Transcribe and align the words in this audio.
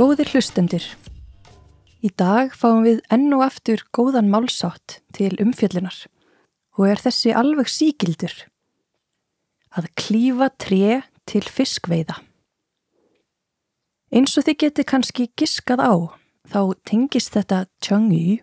Góðir 0.00 0.30
hlustendur. 0.32 0.84
Í 2.00 2.08
dag 2.16 2.54
fáum 2.56 2.86
við 2.86 3.02
enn 3.12 3.34
og 3.36 3.42
aftur 3.44 3.82
góðan 3.92 4.30
málsátt 4.32 4.94
til 5.12 5.34
umfjöllunar 5.42 6.06
og 6.80 6.86
er 6.88 7.02
þessi 7.04 7.34
alveg 7.36 7.68
síkildur 7.68 8.32
að 9.76 9.90
klífa 10.00 10.48
tré 10.56 11.02
til 11.28 11.44
fiskveiða. 11.44 12.16
Eins 14.08 14.38
og 14.40 14.48
þið 14.48 14.58
geti 14.64 14.86
kannski 14.88 15.28
giskað 15.36 15.84
á 15.84 15.94
þá 16.48 16.60
tengist 16.88 17.36
þetta 17.36 17.66
tjöngu 17.84 18.40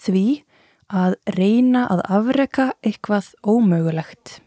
því 0.00 0.26
að 0.88 1.18
reyna 1.36 1.84
að 1.92 2.06
afreka 2.08 2.70
eitthvað 2.80 3.34
ómögulegt. 3.44 4.38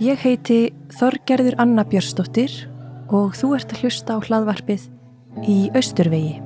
Ég 0.00 0.16
heiti 0.24 0.70
Þorgerður 0.96 1.58
Anna 1.60 1.82
Björnsdóttir 1.84 2.54
og 3.12 3.34
þú 3.36 3.50
ert 3.58 3.74
að 3.74 3.82
hlusta 3.82 4.14
á 4.16 4.24
hlaðvarpið 4.24 4.86
í 5.44 5.56
Östurvegi. 5.76 6.38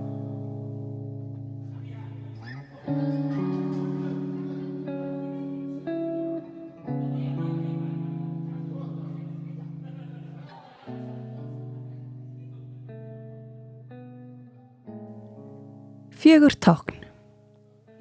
Fjögur 16.18 16.58
tákn. 16.58 16.98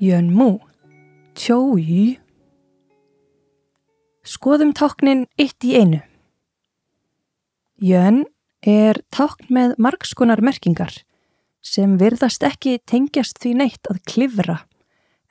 Jön 0.02 0.34
Mú 0.34 0.58
Tjói 1.38 2.23
Skoðum 4.44 4.74
táknin 4.76 5.22
eitt 5.40 5.64
í 5.64 5.70
einu. 5.80 6.02
Jön 7.80 8.26
er 8.60 8.98
tákn 9.16 9.48
með 9.56 9.78
margskonar 9.80 10.42
merkingar 10.44 10.98
sem 11.64 11.94
virðast 12.02 12.44
ekki 12.44 12.74
tengjast 12.84 13.40
því 13.40 13.54
neitt 13.62 13.88
að 13.88 14.02
klifra 14.04 14.58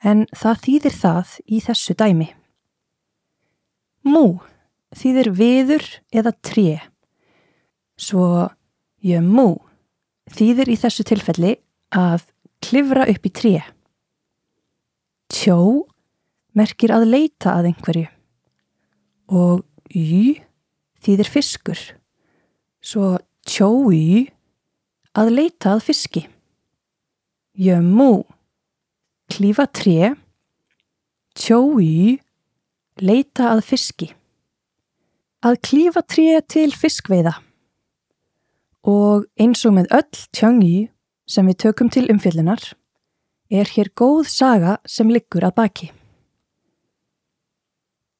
en 0.01 0.23
það 0.33 0.63
þýðir 0.63 0.97
það 1.03 1.35
í 1.45 1.59
þessu 1.61 1.95
dæmi. 1.99 2.27
Mú 4.09 4.23
þýðir 4.97 5.29
viður 5.37 5.85
eða 6.09 6.33
tré. 6.41 6.81
Svo 7.93 8.47
jön 9.05 9.29
mú 9.29 9.59
þýðir 10.33 10.73
í 10.73 10.79
þessu 10.87 11.05
tilfelli 11.11 11.53
að 11.93 12.25
klifra 12.65 13.05
upp 13.13 13.29
í 13.29 13.35
tré. 13.43 13.55
Tjó 15.29 15.85
merkir 16.57 16.97
að 16.97 17.11
leita 17.13 17.59
að 17.59 17.69
einhverju 17.75 18.12
og 19.33 19.63
y 19.89 20.37
þýðir 21.03 21.29
fiskur. 21.29 21.79
Svo 22.83 23.17
tjói 23.47 24.29
að 25.17 25.33
leita 25.37 25.75
að 25.75 25.85
fiski. 25.89 26.25
Jömmu 27.57 28.23
klífa 29.33 29.65
tré. 29.69 30.13
Tjói 31.33 32.19
leita 33.01 33.49
að 33.53 33.63
fiski. 33.71 34.11
Að 35.43 35.59
klífa 35.65 36.03
tré 36.05 36.37
til 36.47 36.69
fiskveiða. 36.77 37.33
Og 38.83 39.25
eins 39.39 39.63
og 39.65 39.77
með 39.77 39.89
öll 39.95 40.23
tjöngi 40.35 40.77
sem 41.29 41.47
við 41.47 41.59
tökum 41.65 41.89
til 41.91 42.09
umfyllunar 42.11 42.73
er 43.53 43.69
hér 43.75 43.91
góð 43.95 44.27
saga 44.31 44.77
sem 44.85 45.11
liggur 45.13 45.45
að 45.45 45.55
baki. 45.59 45.91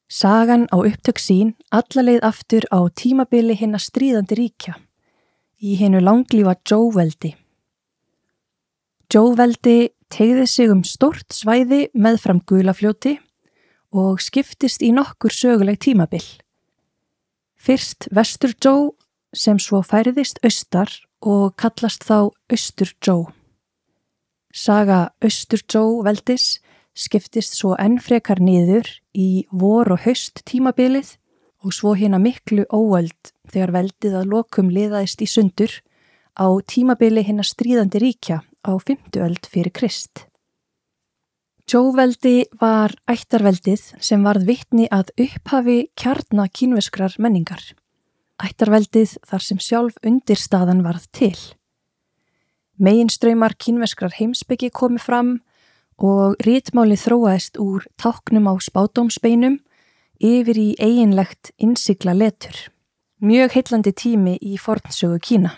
Sagan 0.10 0.68
á 0.70 0.78
upptök 0.78 1.18
sín 1.18 1.54
allaleið 1.72 2.26
aftur 2.28 2.66
á 2.70 2.80
tímabili 2.92 3.56
hinn 3.58 3.76
að 3.78 3.88
stríðandi 3.88 4.38
ríkja 4.40 4.76
í 5.64 5.78
hennu 5.80 6.02
langlífa 6.04 6.56
Jóveldi. 6.68 7.34
Jóveldi 9.14 9.94
tegði 10.12 10.48
sig 10.50 10.72
um 10.74 10.84
stort 10.84 11.34
svæði 11.34 11.88
meðfram 11.94 12.42
gulafljóti 12.50 13.18
og 13.94 14.22
skiptist 14.22 14.84
í 14.84 14.92
nokkur 14.94 15.34
söguleg 15.34 15.80
tímabil. 15.82 16.24
Fyrst 17.56 18.10
Vestur 18.12 18.54
Jó 18.60 18.76
sem 19.34 19.60
svo 19.62 19.82
færiðist 19.86 20.42
austar 20.44 20.92
og 21.24 21.56
kallast 21.58 22.04
þá 22.04 22.34
Östur 22.52 22.92
Jó. 23.06 23.32
Saga 24.54 25.14
Östur 25.24 25.64
Jó 25.64 26.04
veldis 26.06 26.60
skiptist 26.94 27.58
svo 27.58 27.74
ennfrekar 27.80 28.42
niður 28.42 28.88
í 29.18 29.46
vor 29.52 29.92
og 29.94 30.04
haust 30.06 30.44
tímabilið 30.50 31.16
og 31.64 31.74
svo 31.74 31.94
hérna 31.98 32.20
miklu 32.22 32.66
óöld 32.70 33.34
þegar 33.50 33.74
veldið 33.78 34.20
að 34.20 34.30
lokum 34.34 34.70
liðaðist 34.74 35.24
í 35.24 35.30
sundur 35.30 35.80
á 36.38 36.48
tímabili 36.68 37.24
hérna 37.26 37.46
stríðandi 37.46 38.02
ríkja 38.04 38.42
á 38.44 38.72
fymtuöld 38.80 39.48
fyrir 39.50 39.74
Krist. 39.74 40.28
Tjóveldi 41.64 42.44
var 42.60 42.92
ættarveldið 43.08 43.86
sem 44.04 44.24
varð 44.26 44.50
vittni 44.50 44.90
að 44.92 45.14
upphafi 45.24 45.78
kjarna 45.96 46.50
kínveskrar 46.52 47.16
menningar. 47.24 47.64
Ættarveldið 48.44 49.16
þar 49.24 49.46
sem 49.46 49.62
sjálf 49.64 49.96
undirstaðan 50.04 50.84
varð 50.84 51.08
til. 51.16 51.38
Meginströymar 52.84 53.56
kínveskrar 53.56 54.12
heimsbyggi 54.18 54.74
komi 54.76 55.00
fram 55.00 55.38
og 56.04 56.36
rítmáli 56.44 56.98
þróaðist 57.00 57.58
úr 57.64 57.86
táknum 57.96 58.50
á 58.52 58.54
spátómsbeinum 58.60 59.62
yfir 60.20 60.60
í 60.60 60.70
eiginlegt 60.76 61.54
innsikla 61.58 62.16
letur. 62.18 62.56
Mjög 63.24 63.56
heillandi 63.56 63.94
tími 63.96 64.36
í 64.44 64.58
fornsögu 64.60 65.20
Kína. 65.24 65.54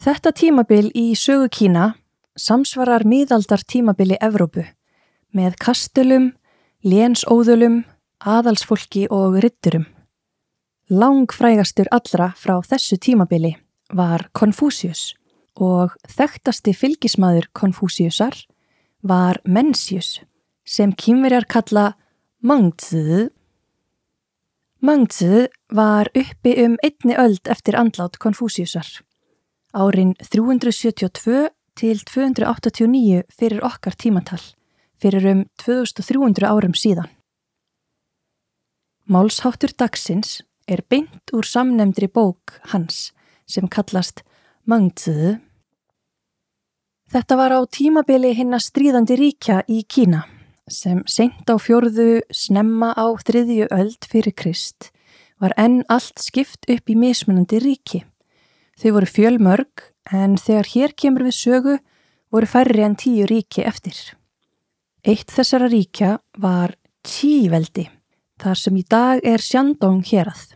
Þetta 0.00 0.30
tímabil 0.32 0.92
í 0.94 1.10
sögu 1.18 1.50
Kína 1.50 1.94
samsvarar 2.38 3.02
miðaldar 3.04 3.64
tímabili 3.66 4.16
Evrópu 4.22 4.62
með 5.34 5.58
kastulum, 5.60 6.30
lénsóðulum, 6.86 7.82
aðalsfólki 8.22 9.08
og 9.10 9.40
ritturum. 9.42 9.88
Langfrægastur 10.90 11.90
allra 11.90 12.32
frá 12.38 12.58
þessu 12.66 12.98
tímabili 12.98 13.56
var 13.94 14.28
Konfúsius 14.32 15.19
og 15.60 15.94
þekktasti 16.08 16.72
fylgismadur 16.74 17.50
Konfúsiusar 17.52 18.34
var 19.04 19.40
Mencius 19.44 20.18
sem 20.64 20.92
kýmverjar 20.92 21.46
kalla 21.50 21.92
Mangzi. 22.40 23.28
Mangzi 24.80 25.46
var 25.76 26.08
uppi 26.16 26.54
um 26.64 26.78
einni 26.80 27.16
öld 27.20 27.50
eftir 27.52 27.76
andlát 27.76 28.16
Konfúsiusar. 28.18 28.88
Árin 29.76 30.14
372 30.24 31.50
til 31.76 32.00
289 32.08 33.22
fyrir 33.30 33.60
okkar 33.64 33.94
tímantal, 33.94 34.40
fyrir 35.00 35.26
um 35.30 35.44
2300 35.62 36.48
árum 36.48 36.74
síðan. 36.74 37.10
Málsháttur 39.10 39.72
dagsins 39.76 40.40
er 40.70 40.82
beint 40.88 41.32
úr 41.34 41.46
samnemndri 41.46 42.08
bók 42.08 42.56
hans 42.72 43.10
sem 43.46 43.68
kallast 43.68 44.24
Mangzi. 44.64 45.40
Þetta 47.10 47.34
var 47.34 47.50
á 47.50 47.58
tímabili 47.66 48.30
hinn 48.38 48.54
að 48.54 48.68
stríðandi 48.68 49.16
ríkja 49.18 49.64
í 49.66 49.80
Kína 49.82 50.20
sem 50.70 51.00
seint 51.10 51.48
á 51.50 51.58
fjörðu 51.58 52.20
snemma 52.30 52.92
á 52.94 53.10
þriðju 53.18 53.66
öld 53.74 54.06
fyrir 54.06 54.34
Krist 54.38 54.92
var 55.42 55.50
enn 55.58 55.80
allt 55.90 56.22
skipt 56.22 56.68
upp 56.70 56.92
í 56.92 56.94
mismunandi 56.94 57.58
ríki. 57.64 58.04
Þau 58.78 58.92
voru 58.94 59.08
fjölmörg 59.10 59.88
en 60.14 60.36
þegar 60.38 60.70
hér 60.70 60.94
kemur 60.94 61.26
við 61.26 61.36
sögu 61.40 61.74
voru 62.30 62.46
færri 62.46 62.86
en 62.86 62.94
tíu 62.94 63.26
ríki 63.26 63.66
eftir. 63.66 63.98
Eitt 65.02 65.34
þessara 65.34 65.66
ríkja 65.72 66.12
var 66.38 66.76
Tíveldi, 67.02 67.88
þar 68.38 68.62
sem 68.62 68.78
í 68.78 68.84
dag 68.86 69.24
er 69.26 69.42
Shandong 69.42 70.04
hérað. 70.06 70.54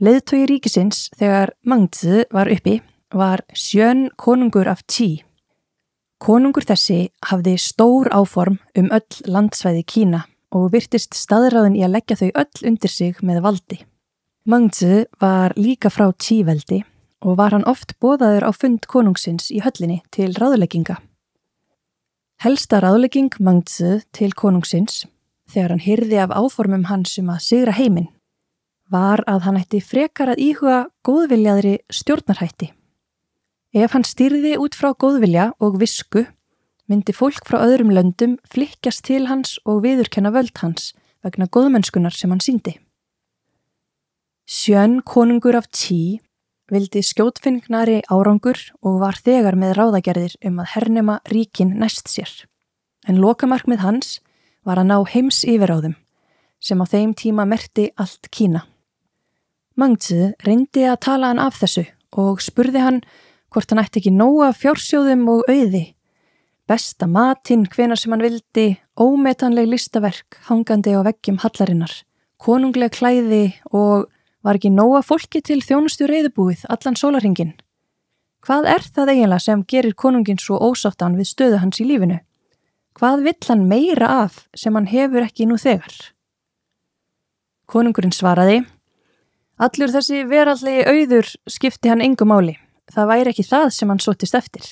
Leðtögi 0.00 0.48
ríkisins 0.48 1.10
þegar 1.18 1.52
Mangzi 1.68 2.24
var 2.32 2.48
uppi 2.48 2.80
var 3.12 3.44
sjön 3.52 4.08
konungur 4.16 4.72
af 4.72 4.80
Tí. 4.88 5.20
Konungur 6.24 6.64
þessi 6.64 7.10
hafði 7.28 7.52
stór 7.60 8.08
áform 8.16 8.54
um 8.80 8.86
öll 8.96 9.16
landsvæði 9.28 9.82
Kína 9.84 10.22
og 10.56 10.70
virtist 10.72 11.12
staðræðin 11.18 11.74
í 11.76 11.82
að 11.84 11.98
leggja 11.98 12.16
þau 12.16 12.28
öll 12.40 12.68
undir 12.70 12.92
sig 12.92 13.18
með 13.20 13.42
valdi. 13.44 13.76
Mangzi 14.48 15.02
var 15.20 15.52
líka 15.60 15.90
frá 15.92 16.06
Tíveldi 16.16 16.78
og 17.20 17.36
var 17.36 17.52
hann 17.52 17.66
oft 17.68 17.92
bóðaður 18.00 18.46
á 18.48 18.50
fund 18.56 18.86
konungsins 18.88 19.50
í 19.52 19.60
höllinni 19.60 19.98
til 20.16 20.30
ráðlegginga. 20.32 20.96
Helsta 22.40 22.80
ráðlegging 22.80 23.36
Mangzi 23.44 23.98
til 24.16 24.30
konungsins, 24.32 25.02
þegar 25.52 25.74
hann 25.74 25.84
hyrði 25.84 26.22
af 26.24 26.32
áformum 26.32 26.86
hans 26.88 27.18
um 27.20 27.28
að 27.34 27.44
sigra 27.50 27.76
heiminn, 27.76 28.08
var 28.88 29.20
að 29.28 29.44
hann 29.44 29.60
ætti 29.60 29.82
frekar 29.84 30.32
að 30.32 30.40
íhuga 30.46 30.80
góðviljaðri 31.04 31.76
stjórnarhætti. 31.92 32.70
Ef 33.74 33.90
hann 33.90 34.04
styrði 34.06 34.52
út 34.62 34.76
frá 34.78 34.92
góðvilja 34.94 35.48
og 35.58 35.80
visku, 35.80 36.22
myndi 36.86 37.10
fólk 37.10 37.42
frá 37.48 37.58
öðrum 37.64 37.90
löndum 37.90 38.36
flikkjast 38.46 39.02
til 39.08 39.24
hans 39.26 39.56
og 39.66 39.82
viðurkenna 39.82 40.30
völd 40.30 40.54
hans 40.62 40.92
vegna 41.26 41.48
góðmennskunar 41.50 42.14
sem 42.14 42.30
hann 42.30 42.42
síndi. 42.44 42.76
Sjön 44.46 45.00
konungur 45.02 45.58
af 45.58 45.66
tí 45.74 46.20
vildi 46.70 47.02
skjótfingnari 47.02 48.04
árangur 48.12 48.60
og 48.84 49.00
var 49.02 49.18
þegar 49.18 49.58
með 49.58 49.74
ráðagerðir 49.80 50.38
um 50.46 50.62
að 50.62 50.70
hernema 50.76 51.18
ríkin 51.32 51.74
næst 51.80 52.12
sér. 52.12 52.30
En 53.08 53.18
lokamarkmið 53.18 53.82
hans 53.82 54.20
var 54.62 54.78
að 54.78 54.92
ná 54.92 54.96
heims 55.10 55.42
yfiráðum 55.42 55.98
sem 56.62 56.78
á 56.78 56.86
þeim 56.86 57.12
tíma 57.18 57.44
merti 57.44 57.90
allt 58.00 58.30
Kína. 58.30 58.62
Mangtsi 59.74 60.30
reyndi 60.46 60.86
að 60.86 61.00
tala 61.08 61.32
hann 61.32 61.42
af 61.42 61.58
þessu 61.58 61.88
og 62.14 62.38
spurði 62.40 62.80
hann 62.84 63.00
hvort 63.54 63.70
hann 63.70 63.82
ætti 63.84 64.00
ekki 64.02 64.12
nóga 64.14 64.50
fjársjóðum 64.58 65.28
og 65.30 65.44
auði. 65.46 65.84
Besta 66.66 67.06
matinn 67.06 67.66
hvena 67.70 67.96
sem 67.96 68.12
hann 68.14 68.24
vildi, 68.24 68.78
ómetanleg 68.98 69.68
listaverk 69.70 70.40
hangandi 70.48 70.94
á 70.96 71.06
veggjum 71.06 71.38
hallarinnar, 71.44 71.92
konunglega 72.40 72.96
klæði 72.98 73.44
og 73.70 74.08
var 74.44 74.58
ekki 74.58 74.72
nóga 74.74 75.04
fólki 75.06 75.42
til 75.44 75.60
þjónustu 75.62 76.08
reyðubúið 76.10 76.66
allan 76.72 76.98
sólaringin. 76.98 77.54
Hvað 78.44 78.68
er 78.74 78.84
það 78.84 79.14
eiginlega 79.14 79.44
sem 79.46 79.64
gerir 79.68 79.94
konungin 79.96 80.40
svo 80.40 80.58
ósáttan 80.60 81.16
við 81.16 81.30
stöðu 81.30 81.62
hans 81.62 81.80
í 81.80 81.86
lífinu? 81.88 82.18
Hvað 82.98 83.24
vill 83.28 83.48
hann 83.48 83.68
meira 83.70 84.10
af 84.24 84.44
sem 84.56 84.74
hann 84.76 84.90
hefur 84.90 85.24
ekki 85.24 85.46
nú 85.48 85.56
þegar? 85.60 85.94
Konungurinn 87.70 88.12
svaraði 88.12 88.64
Allur 89.62 89.92
þessi 89.94 90.24
verallegi 90.26 90.82
auður 90.90 91.28
skipti 91.46 91.90
hann 91.90 92.02
engu 92.02 92.26
máli. 92.26 92.56
Það 92.94 93.10
væri 93.10 93.32
ekki 93.32 93.46
það 93.48 93.68
sem 93.74 93.90
hann 93.90 94.02
sóttist 94.02 94.36
eftir. 94.38 94.66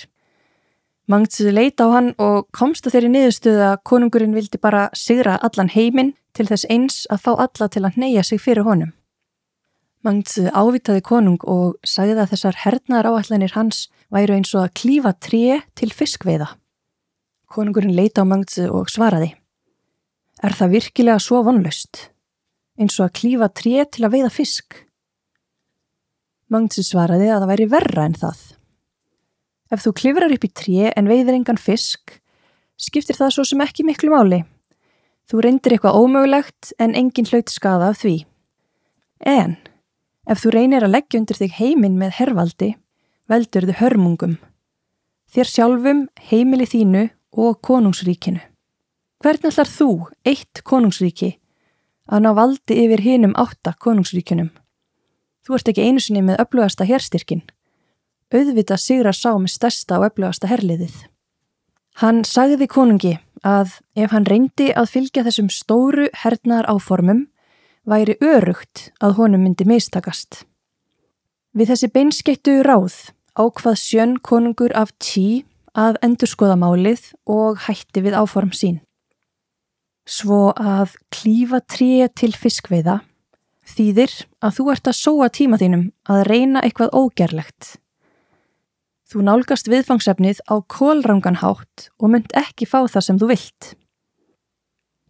Mangtsiði 1.11 1.53
leita 1.57 1.89
á 1.91 1.95
hann 1.97 2.11
og 2.23 2.47
komst 2.55 2.87
að 2.87 2.97
þeirri 2.97 3.11
niðurstöðu 3.13 3.65
að 3.67 3.81
konungurinn 3.89 4.37
vildi 4.37 4.61
bara 4.63 4.85
sigra 4.97 5.39
allan 5.43 5.73
heiminn 5.73 6.15
til 6.37 6.47
þess 6.49 6.69
eins 6.71 7.01
að 7.11 7.25
fá 7.25 7.33
alla 7.35 7.69
til 7.69 7.83
að 7.85 7.99
neyja 7.99 8.23
sig 8.25 8.41
fyrir 8.41 8.67
honum. 8.69 8.93
Mangtsiði 10.07 10.55
ávitaði 10.55 11.03
konung 11.07 11.43
og 11.47 11.77
sagði 11.87 12.23
að 12.23 12.33
þessar 12.33 12.61
hernaðar 12.63 13.11
áallanir 13.11 13.57
hans 13.59 13.85
væru 14.15 14.39
eins 14.39 14.55
og 14.55 14.65
að 14.65 14.75
klífa 14.79 15.13
tré 15.19 15.61
til 15.79 15.91
fiskveiða. 15.95 16.49
Konungurinn 17.51 17.99
leita 17.99 18.23
á 18.23 18.31
Mangtsiði 18.31 18.71
og 18.71 18.91
svaraði. 18.91 19.35
Er 20.43 20.55
það 20.59 20.75
virkilega 20.79 21.23
svo 21.23 21.43
vonlust? 21.47 22.09
eins 22.81 22.99
og 22.99 23.09
að 23.09 23.17
klífa 23.21 23.49
tré 23.53 23.85
til 23.91 24.07
að 24.07 24.17
veiða 24.17 24.33
fisk. 24.33 24.79
Mangtsi 26.53 26.85
svaraði 26.85 27.31
að 27.33 27.45
það 27.45 27.51
væri 27.53 27.67
verra 27.73 28.05
en 28.05 28.17
það. 28.19 28.41
Ef 29.73 29.85
þú 29.87 29.93
klifrar 29.97 30.35
upp 30.35 30.45
í 30.45 30.51
tré 30.53 30.91
en 30.93 31.09
veiðir 31.09 31.39
engan 31.39 31.61
fisk, 31.61 32.19
skiptir 32.77 33.17
það 33.17 33.35
svo 33.37 33.47
sem 33.49 33.63
ekki 33.65 33.87
miklu 33.89 34.13
máli. 34.13 34.43
Þú 35.31 35.45
reyndir 35.47 35.77
eitthvað 35.77 35.97
ómögulegt 35.97 36.75
en 36.83 36.97
engin 36.99 37.29
hlaut 37.31 37.49
skada 37.49 37.89
af 37.93 38.03
því. 38.03 38.17
En, 39.25 39.57
ef 40.29 40.43
þú 40.43 40.53
reynir 40.53 40.85
að 40.85 40.97
leggja 40.99 41.23
undir 41.23 41.41
þig 41.41 41.57
heiminn 41.57 41.97
með 41.97 42.17
hervaldi, 42.19 42.73
veldur 43.33 43.69
þau 43.71 43.77
hörmungum. 43.81 44.39
Þér 45.33 45.49
sjálfum, 45.49 46.07
heimili 46.29 46.69
þínu 46.69 47.07
og 47.41 47.63
konungsríkinu. 47.65 48.43
Hvernig 49.23 49.55
ætlar 49.55 49.71
þú, 49.71 49.93
eitt 50.27 50.61
konungsríki, 50.67 51.39
að 52.11 52.27
ná 52.27 52.35
valdi 52.37 52.83
yfir 52.83 53.01
hinum 53.01 53.39
átta 53.41 53.73
konungsríkunum. 53.79 54.51
Þú 55.43 55.57
ert 55.57 55.71
ekki 55.73 55.87
einu 55.89 56.03
sinni 56.03 56.23
með 56.23 56.41
öflugasta 56.45 56.87
herstyrkin. 56.87 57.43
Auðvita 58.33 58.79
sigra 58.79 59.13
sá 59.13 59.33
með 59.35 59.57
stærsta 59.57 59.99
og 59.99 60.13
öflugasta 60.13 60.49
herliðið. 60.51 60.95
Hann 62.01 62.23
sagði 62.25 62.69
konungi 62.71 63.17
að 63.45 63.75
ef 63.99 64.15
hann 64.15 64.29
reyndi 64.29 64.71
að 64.73 64.93
fylgja 64.95 65.27
þessum 65.27 65.51
stóru 65.53 66.07
hernaðar 66.23 66.71
áformum 66.73 67.27
væri 67.89 68.17
örugt 68.23 68.91
að 69.03 69.19
honum 69.19 69.43
myndi 69.45 69.67
mistakast. 69.69 70.45
Við 71.53 71.75
þessi 71.75 71.91
beinskeittu 71.93 72.61
ráð 72.65 72.95
ákvað 73.37 73.77
sjön 73.81 74.17
konungur 74.25 74.73
af 74.79 74.95
tí 75.03 75.45
að 75.77 75.99
endurskoða 76.05 76.57
málið 76.61 77.11
og 77.29 77.61
hætti 77.67 78.05
við 78.05 78.17
áform 78.17 78.53
sín. 78.57 78.81
Svo 80.09 80.53
að 80.57 80.97
klífa 81.13 81.63
tríi 81.67 82.09
til 82.15 82.33
fiskveiða 82.37 83.01
þýðir 83.69 84.15
að 84.43 84.57
þú 84.59 84.67
ert 84.73 84.91
að 84.91 84.99
sóa 84.99 85.29
tíma 85.33 85.59
þínum 85.61 85.87
að 86.11 86.25
reyna 86.29 86.63
eitthvað 86.65 86.95
ógerlegt. 86.99 87.77
Þú 89.13 89.27
nálgast 89.27 89.69
viðfangsefnið 89.69 90.41
á 90.49 90.55
kólranganhátt 90.73 91.91
og 92.01 92.13
mynd 92.15 92.33
ekki 92.39 92.67
fá 92.67 92.81
það 92.89 93.07
sem 93.07 93.21
þú 93.21 93.29
vilt. 93.33 93.73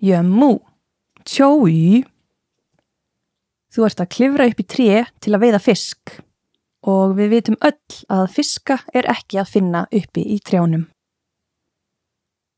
Jömmu, 0.03 0.57
tjói. 1.23 2.03
Þú 3.73 3.87
ert 3.87 4.03
að 4.03 4.11
klifra 4.17 4.49
upp 4.51 4.61
í 4.61 4.67
tríi 4.67 5.05
til 5.23 5.37
að 5.37 5.45
veiða 5.47 5.63
fisk 5.63 6.19
og 6.83 7.15
við 7.15 7.37
vitum 7.37 7.61
öll 7.63 8.01
að 8.11 8.33
fiska 8.35 8.81
er 8.91 9.07
ekki 9.11 9.39
að 9.39 9.53
finna 9.55 9.85
uppi 9.95 10.25
í 10.35 10.41
trjánum. 10.43 10.89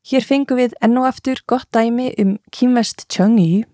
Hér 0.05 0.25
fengum 0.25 0.57
við 0.57 0.73
enn 0.85 0.97
og 1.01 1.07
aftur 1.09 1.39
gott 1.49 1.69
dæmi 1.73 2.11
um 2.21 2.35
kýmvest 2.53 3.05
Tjöngyi, 3.09 3.65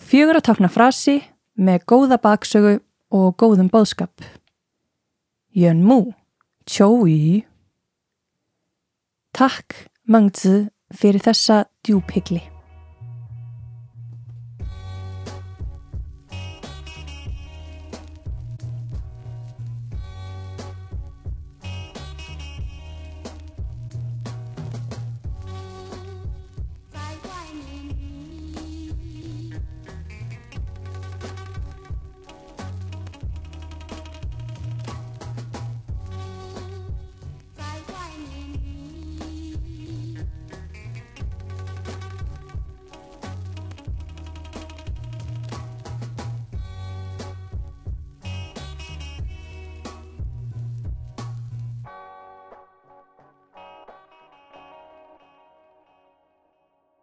fjögur 0.00 0.40
að 0.40 0.48
takna 0.48 0.72
frasi 0.72 1.20
með 1.56 1.84
góða 1.88 2.18
baksögu 2.22 2.78
og 3.12 3.36
góðum 3.40 3.70
bóðskap. 3.72 4.24
Jön 5.56 5.82
Mú, 5.84 6.12
Tjói. 6.66 7.44
Takk, 9.36 9.88
Mangzi, 10.08 10.68
fyrir 10.92 11.24
þessa 11.24 11.64
djúpigli. 11.84 12.55